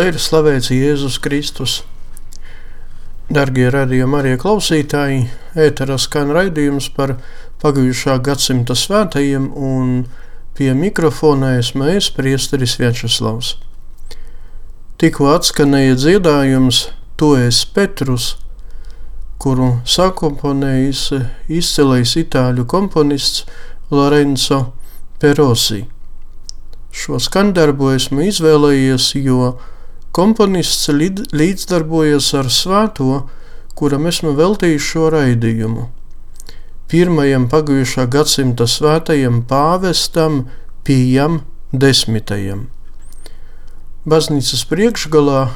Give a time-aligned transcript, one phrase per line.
[0.00, 1.72] Lai ir slavēts Jēzus Kristus.
[3.28, 5.26] Darbie radījuma arī klausītāji,
[5.60, 7.18] ēterā skan raidījums par
[7.60, 10.06] pagājušā gadsimta svētajiem, un
[10.56, 13.50] pie mikrofona esmu es, Priesteris Vjačeslavs.
[14.96, 16.78] Tikko atskanēja dziedājums
[17.20, 18.30] To es Petrus,
[19.36, 21.02] kuru sakomponējis
[21.58, 23.44] izcilais itāļu komponists
[23.92, 24.62] Lorenzo
[25.20, 25.82] Perosi.
[26.88, 29.50] Šo skandarbu esmu izvēlējies, jo
[30.16, 33.24] komponists līdzdarbojas ar svēto,
[33.78, 35.88] kuram esmu veltījis šo raidījumu.
[36.90, 40.48] Pirmajam pagājušā gadsimta svētajam pāvestam
[40.82, 41.40] Pījam
[41.70, 42.66] desmitajam.
[44.08, 45.50] Baznīcas priekšgalā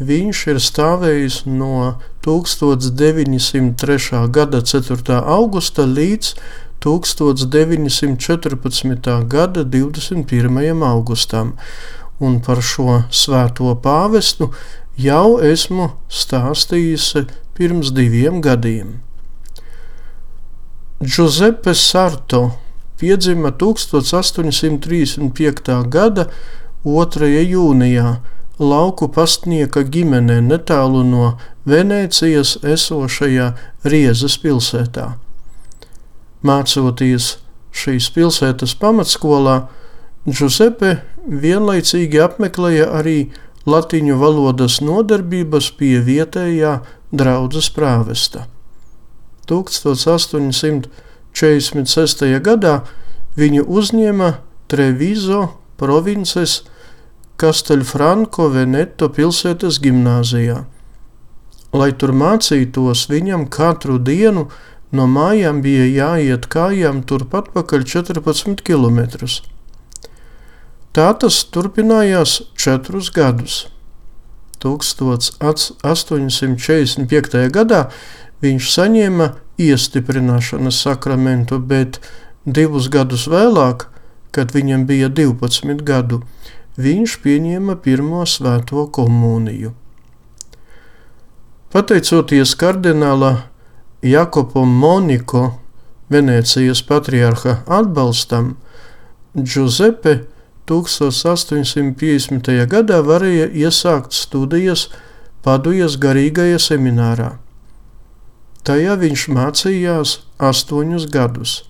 [0.00, 4.28] viņš ir stāvējis no 1903.
[4.32, 5.20] gada 4.
[5.20, 6.34] augusta līdz
[6.80, 9.28] 1914.
[9.28, 10.82] gada 21.
[10.86, 11.52] augustam,
[12.20, 14.50] un par šo svēto pāvestu
[15.00, 17.14] jau esmu stāstījis
[17.56, 19.00] pirms diviem gadiem.
[21.00, 22.50] Giuseppe Sarto
[23.00, 25.88] piedzima 1835.
[25.88, 26.28] gada
[26.84, 27.24] 2.
[27.48, 28.20] jūnijā
[28.60, 31.38] lauku pastnieka ģimenē netālu no
[31.68, 33.56] Venēcijas esošajā
[33.88, 35.14] Riezas pilsētā.
[36.44, 37.38] Mācoties
[37.72, 39.68] šīs pilsētas pamatskolā,
[40.28, 43.18] Giuseppe vienlaicīgi apmeklēja arī
[43.68, 46.80] latīņu valodas nodarbības pie vietējā
[47.12, 48.46] draudzes prāvesta.
[49.50, 52.40] 1846.
[52.44, 52.80] gadā
[53.36, 54.34] viņu uzņēma
[54.70, 55.48] Trevizo
[55.80, 56.62] provinces
[57.40, 60.64] Kastelfranko Veneto pilsētas gimnāzijā.
[61.72, 64.48] Lai tur mācītos, viņam katru dienu
[64.92, 69.00] no mājām bija jāiet kājām turpat pakaļ 14 km.
[70.90, 73.70] Tā tas turpinājās četrus gadus.
[74.60, 77.50] 1845.
[77.54, 77.80] gadā
[78.42, 79.26] viņš saņēma
[79.60, 82.00] iestiprināšanas sakramentu, bet
[82.44, 83.86] divus gadus vēlāk,
[84.34, 86.22] kad viņam bija 12 gadu,
[86.80, 89.72] viņš pieņēma pirmo svēto komuniju.
[91.70, 93.42] Pateicoties kardināla
[94.02, 95.54] Jakopo Moniko,
[96.10, 98.56] Venecijas patriarha atbalstam,
[99.38, 100.26] Giuseppe
[100.70, 102.66] 1850.
[102.70, 104.86] gadā varēja iesākt studijas
[105.42, 107.38] Padujas garīgajā seminārā.
[108.62, 111.64] Tajā viņš mācījās astoņus gadus.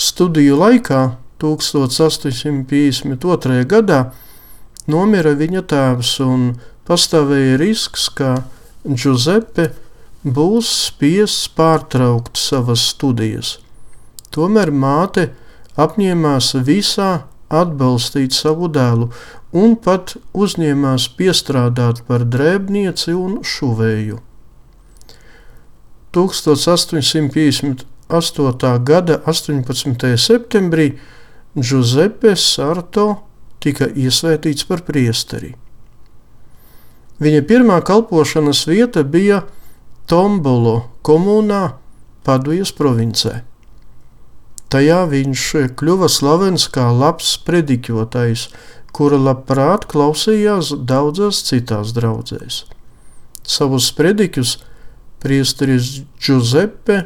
[0.00, 3.64] Studiju laikā 1852.
[3.68, 4.12] gadā
[4.86, 8.44] nomira viņa tēvs un pastāvēja risks, ka
[8.84, 9.72] Giuseppe
[10.24, 13.58] būs spiests pārtraukt savas studijas.
[14.30, 15.30] Tomēr māte
[15.80, 19.10] apņēmās visā atbalstīt savu dēlu
[19.52, 24.20] un pat uzņēmās piestrādāt par drēbnieci un šuvēju.
[26.14, 28.84] 1858.
[28.84, 30.16] gada 18.
[30.18, 30.98] septembrī
[31.54, 33.16] Giuseppe Sarto
[33.62, 35.54] tika iesvētīts par priesteri.
[37.20, 39.42] Viņa pirmā kalpošanas vieta bija
[40.08, 41.72] Tombolo komunā
[42.24, 43.49] Padujas provincē.
[44.70, 45.44] Tajā viņš
[45.78, 48.48] kļuva slavens kā labs prediķotājs,
[48.94, 52.64] kura labprāt klausījās daudzās citās draudzēs.
[53.42, 54.58] Savus prediķus
[55.22, 57.00] priesteris Giuseppe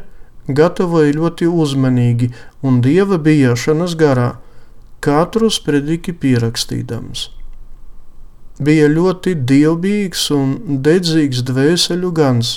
[0.48, 2.28] gatavoja ļoti uzmanīgi
[2.62, 4.34] un dieva bijāšanas garā,
[5.04, 7.28] katru sprediķi pierakstīdams.
[8.64, 10.52] Bija ļoti dievbijīgs un
[10.84, 12.52] dedzīgs dvēseļu gans,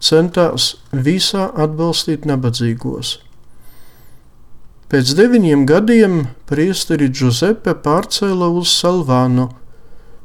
[0.00, 3.18] centās visā atbalstīt nabadzīgos.
[4.90, 6.14] Pēc deviņiem gadiem
[6.50, 9.44] priesteri Giuseppe pārcēla uz Salvānu,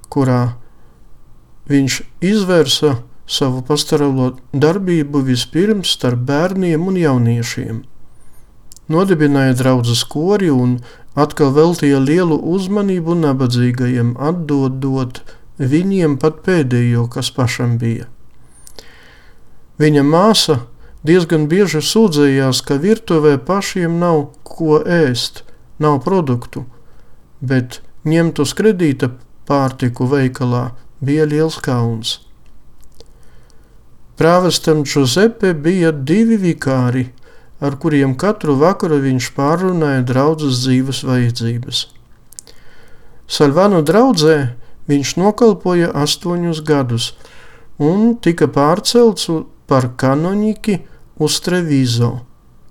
[0.10, 0.56] kurā
[1.70, 2.96] viņš izvērsa
[3.30, 7.84] savu pastorālo darbību vispirms starp bērniem un jauniešiem.
[8.90, 10.80] Nodibināja draudzes kori un
[11.14, 15.22] atkal veltīja lielu uzmanību nabadzīgajiem, atdodot
[15.62, 18.10] viņiem pat pēdējo, kas pašam bija.
[19.78, 20.64] Viņa māsa
[21.06, 25.44] diezgan bieži sūdzējās, ka virtuvē pašiem nav ko ēst,
[25.80, 26.66] nav produktu,
[27.42, 29.12] bet ņemt uz kredīta
[29.46, 30.70] pārtiku veikalā
[31.06, 32.20] bija liels kauns.
[34.16, 37.10] Prāvestam Giuseppe bija divi vikāri,
[37.60, 41.82] ar kuriem katru vakaru viņš pārunāja draudzes dzīves vajadzības.
[43.28, 44.38] Salvānu draudzē
[44.88, 47.12] viņš nokalpoja astoņus gadus
[47.82, 49.28] un tika pārcelts
[49.68, 50.78] par kanoniķi
[51.20, 52.20] uz Trevizo,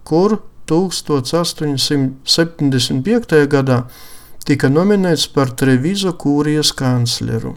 [0.04, 0.38] kur
[0.68, 3.46] 1875.
[3.48, 3.84] gadā
[4.44, 7.56] tika nominēts par Trevizo kūrijas kancleru.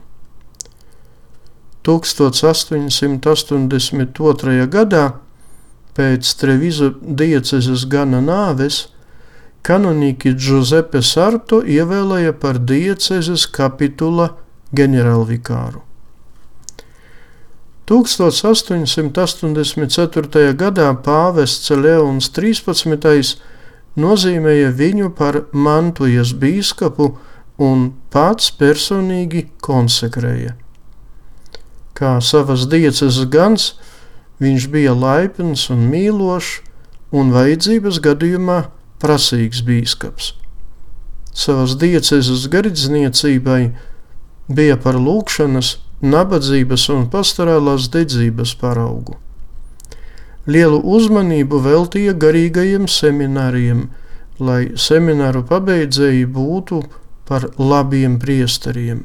[1.88, 4.68] 1882.
[4.68, 5.12] gadā
[5.96, 8.88] pēc Trevizo diecezes gana nāves
[9.68, 14.30] kanonīki Giuseppe Sarto ievēlēja par diecezes kapitula
[14.76, 15.87] ģenerālvikāru.
[17.88, 20.52] 1884.
[20.60, 23.40] gadā pāvests Leons 13.
[23.96, 27.16] nozīmēja viņu par Mantujas bīskapu
[27.58, 30.60] un pats personīgi konsekrēja.
[31.96, 33.80] Kā savas diecas gans,
[34.44, 36.68] viņš bija laipns un mīlošs,
[37.16, 38.68] un vajadzības gadījumā
[39.00, 40.36] prasīgs bīskaps.
[41.32, 43.72] Savas diecezes garīdzniecībai
[44.52, 49.18] bija par lūkšanas, nabadzības un pastorālās dedzības paraugu.
[50.48, 53.88] Lielu uzmanību veltīja garīgajiem semināriem,
[54.40, 56.84] lai semināru pabeidzēji būtu
[57.28, 59.04] par labiem priesteriem.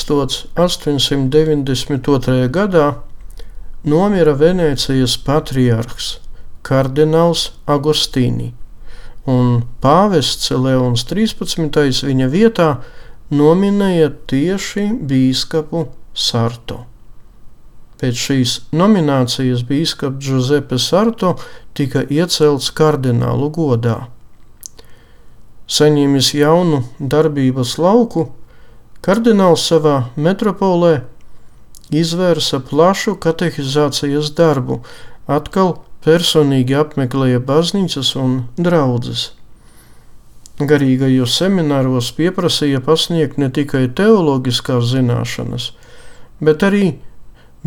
[0.08, 2.48] Tūkstots 892.
[2.48, 2.84] gadā
[3.84, 6.06] nomira Venecijas patriarhs
[6.64, 8.54] kardināls Agostīni,
[9.28, 12.08] un pāvests Leons 13.
[12.08, 12.70] viņa vietā
[13.28, 15.84] nominēja tieši bīskapu
[16.16, 16.86] Sarto.
[18.00, 21.36] Pēc šīs nominācijas bīskaps Giuseppe Sarto
[21.76, 24.00] tika iecelts kardinālu godā.
[25.68, 28.30] Saņēmis jaunu darbības lauku,
[29.04, 31.00] kardināls savā metropolē
[31.94, 34.82] izvērsa plašu katehizācijas darbu,
[35.26, 39.32] atkal personīgi apmeklēja baznīcas un draudzes.
[40.58, 45.70] Garīgajos semināros pieprasīja pasniegt ne tikai teoloģiskās zināšanas,
[46.42, 46.96] bet arī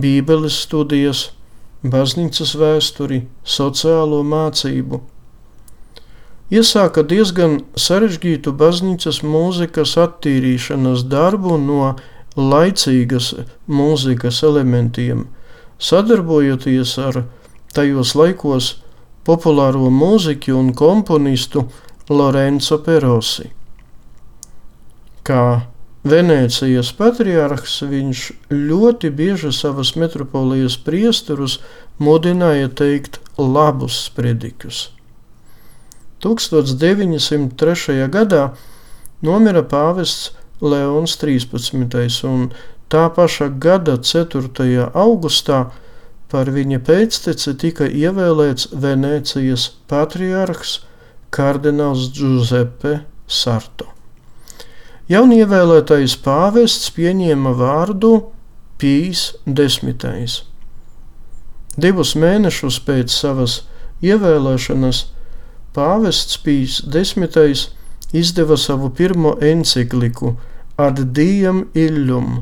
[0.01, 1.29] Bībeles studijas,
[1.83, 5.01] baznīcas vēsturi, sociālo mācību.
[6.51, 11.93] Iesāka diezgan sarežģītu baznīcas mūzikas attīrīšanas darbu no
[12.35, 13.29] laicīgas
[13.71, 15.29] mūzikas elementiem,
[15.79, 17.21] sadarbojoties ar
[17.71, 18.69] tajos laikos
[19.23, 21.69] populāro mūziķu un komponistu
[22.11, 23.47] Lorenzo Perosi.
[25.23, 25.43] Kā
[26.03, 31.61] Venecijas patriarhs viņš ļoti bieži savas metropolijas priesturus
[32.01, 34.89] mudināja teikt labus sprediķus.
[36.23, 38.07] 1903.
[38.13, 38.43] gadā
[39.21, 42.25] nomira pāvests Leons 13.
[42.29, 42.51] un
[42.89, 44.91] tā paša gada 4.
[44.93, 45.71] augustā
[46.31, 50.79] par viņa pēcteci tika ievēlēts Venecijas patriarhs
[51.33, 53.87] kardināls Giuseppe Sarto.
[55.11, 58.13] Jaunievēlētais pāvests pieņēma vārdu
[58.81, 60.41] Pīs desmitais.
[61.77, 63.61] Divus mēnešus pēc savas
[64.03, 65.03] ievēlēšanas
[65.75, 67.69] pāvests Pīs desmitais
[68.13, 70.35] izdeva savu pirmo encikliku
[70.81, 72.41] Ad Diem Illum,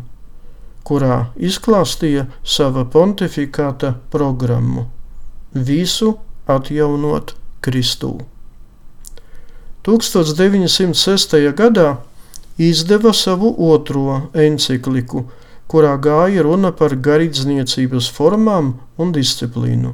[0.87, 4.87] kurā izklāstīja sava pontifikāta programmu-
[5.69, 6.17] visu
[6.47, 8.19] atjaunot Kristū.
[9.83, 11.53] 1906.
[11.53, 11.97] gadā
[12.57, 15.25] izdeva savu otro encikliku,
[15.69, 19.93] kurā gāja runa par garīdzniecības formām un disciplīnu.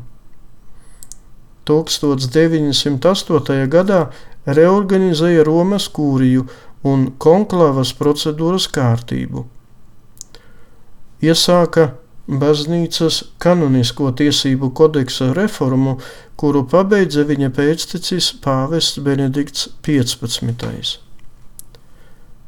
[1.66, 3.66] 1908.
[3.72, 4.02] gadā
[4.46, 6.46] reorganizēja Romas kūriju
[6.86, 9.48] un konklavas procedūras kārtību.
[11.26, 11.96] Iesāka
[12.28, 15.98] baznīcas kanonisko tiesību kodeksa reformu,
[16.38, 21.00] kuru pabeidza viņa pēctecis pāvests Benedikts 15.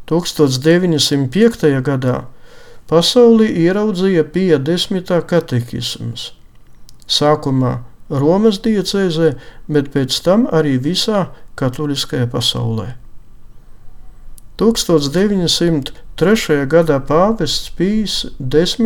[0.07, 1.67] 1905.
[1.83, 2.17] gadā
[2.87, 6.31] pasauli ieraudzīja pie desmitā katekisms.
[7.07, 9.35] Sākumā Romas diecēzē,
[9.67, 11.27] bet pēc tam arī visā
[11.59, 12.95] katoliskajā pasaulē.
[14.57, 16.65] 1903.
[16.65, 18.79] gadā pāvests Pīs X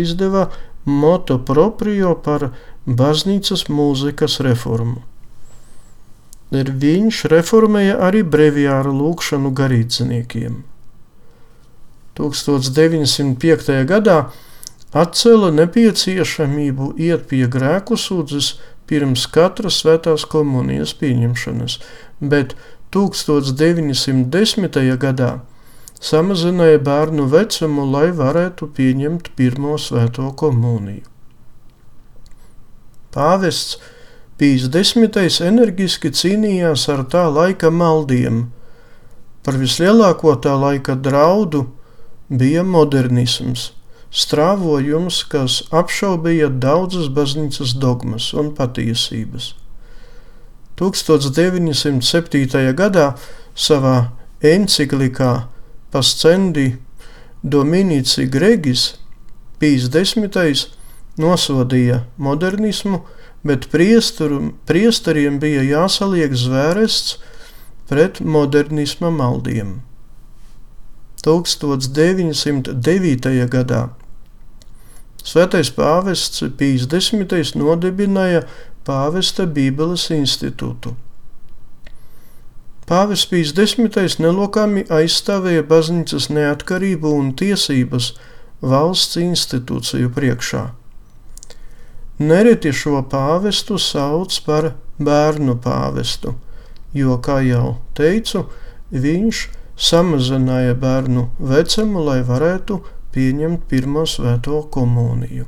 [0.00, 0.48] izdeva
[0.84, 2.50] moto proprio par
[2.86, 5.02] baznīcas mūzikas reformu.
[6.52, 10.64] Ir viņš reformēja arī breviāru lūkšanu garīdzniekiem.
[12.18, 13.86] 1905.
[13.88, 14.18] gadā
[14.92, 18.54] atcēla nepieciešamību iet pie grēku sūdzes
[18.90, 21.78] pirms katras svētās komunijas pieņemšanas,
[22.20, 22.56] bet
[22.92, 24.82] 1910.
[25.06, 25.30] gadā
[26.02, 31.08] samazināja bērnu vecumu, lai varētu pieņemt pirmo svēto komuniju.
[33.12, 33.78] Pāvests
[34.42, 38.48] Pīs desmitais energiski cīnījās ar tā laika maldiem.
[39.46, 41.60] Par vislielāko tā laika draudu
[42.26, 43.68] bija modernisms,
[44.12, 49.54] strāvojums, kas apšaubīja daudzas baznīcas dogmas un patiesības.
[50.76, 52.72] 1907.
[52.76, 53.12] gadā
[53.54, 55.46] savā enciklikā
[55.92, 56.76] Pascendi
[57.42, 59.02] Dominici Gregis
[59.62, 60.64] Pīs desmitais
[61.22, 62.98] nosodīja modernismu,
[63.46, 67.18] bet priesteriem bija jāsaliek zvērests
[67.86, 69.82] pret modernisma maldiem.
[71.22, 73.46] 1909.
[73.54, 73.82] gadā
[75.22, 78.42] Svētais pāvests Pīs desmitais nodibināja
[78.82, 80.96] Pāvesta Bībeles institūtu.
[82.90, 88.12] Pāvests Pīs desmitais nelokami aizstāvēja baznīcas neatkarību un tiesības
[88.62, 90.62] valsts institūciju priekšā.
[92.22, 96.34] Nereti šo pāvestu sauc par bērnu pāvestu,
[96.94, 98.44] jo, kā jau teicu,
[98.90, 99.46] viņš
[99.78, 102.80] samazināja bērnu vecumu, lai varētu
[103.14, 105.46] pieņemt pirmo svēto komuniju.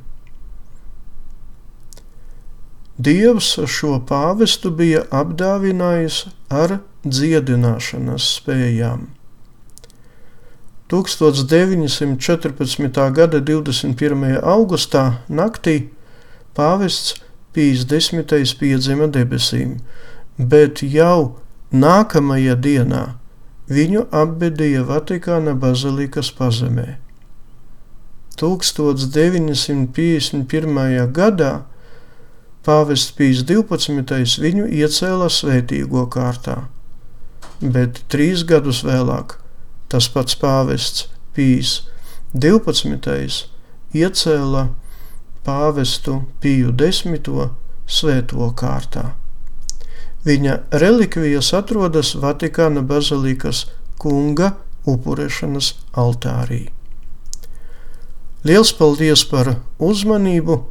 [2.95, 9.07] Dievs šo pāvestu bija apdāvinājis ar dziedināšanas spējām.
[10.93, 13.11] 1914.
[13.19, 14.39] gada 21.
[14.55, 15.89] augustā naktī
[16.55, 17.25] pāvests
[17.55, 19.77] Pīs desmitais piedzima debesīm,
[20.51, 21.37] bet jau
[21.71, 23.03] nākamajā dienā
[23.71, 26.97] viņu apbedīja Vatikāna bazilikas pazemē.
[28.41, 31.07] 1951.
[31.15, 31.53] gadā
[32.65, 34.41] Pāvests Pīs 12.
[34.41, 36.65] viņu iecēla svētīgo kārtā,
[37.61, 39.37] bet trīs gadus vēlāk
[39.89, 41.83] tas pats pāvests Pīs
[42.33, 43.45] 12.
[43.93, 44.69] iecēla
[45.45, 47.49] pāvestu Pīju 10.
[47.85, 49.13] svēto kārtā.
[50.25, 53.67] Viņa relikvijas atrodas Vatikāna bazilikas
[54.01, 54.55] kunga
[54.89, 56.74] upurēšanas altārī.
[58.45, 60.61] Liels paldies par uzmanību!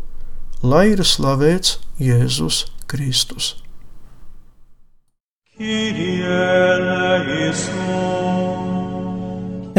[0.64, 3.50] lai ir slavēts Jēzus Kristus.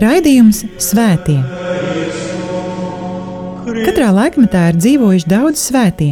[0.05, 1.39] Raidījums Svētie.
[3.85, 6.11] Katrā laikmetā ir dzīvojuši daudz svētie,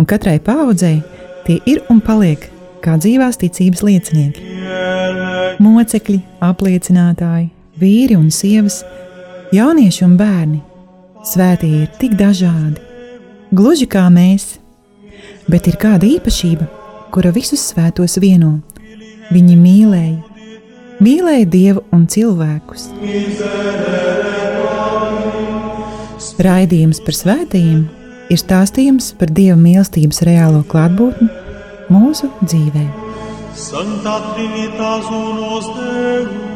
[0.00, 0.96] un katrai paudzei
[1.44, 2.48] tie ir un paliek
[2.80, 4.48] kā dzīvās ticības liecinieki.
[5.60, 6.18] Mocekļi,
[6.48, 8.80] apliecinātāji, vīri un sievas,
[9.52, 10.64] jaunieši un bērni.
[11.20, 12.90] Svētie ir tik dažādi
[13.50, 14.56] gluži kā mēs.
[15.50, 16.66] Bet ir kāda īpašība,
[17.12, 18.60] kura visus svētos vieno.
[19.30, 20.18] Viņi mīlēja,
[21.02, 22.88] mīlēja Dievu un cilvēkus.
[26.40, 27.84] Raidījums par svētījumiem
[28.30, 31.28] ir stāstījums par Dieva mīlestības reālo klātbūtni
[31.92, 32.86] mūsu dzīvē.
[33.60, 36.49] Santa Trinitas unos Deus